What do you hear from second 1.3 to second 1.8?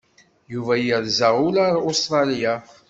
ula ar